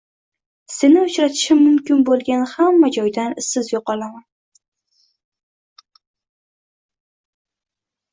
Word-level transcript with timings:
Seni 0.75 1.01
uchratishim 1.07 1.59
mumkin 1.65 1.99
bo`lgan 2.07 2.45
hamma 2.53 2.89
joydan 2.95 3.35
izsiz 3.41 3.69
yo`qolaman 3.73 4.23